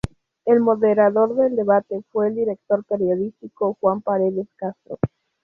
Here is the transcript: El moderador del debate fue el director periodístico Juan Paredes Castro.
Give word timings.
El 0.45 0.61
moderador 0.61 1.35
del 1.35 1.55
debate 1.55 2.01
fue 2.11 2.27
el 2.29 2.33
director 2.33 2.83
periodístico 2.85 3.77
Juan 3.79 4.01
Paredes 4.01 4.47
Castro. 4.55 4.97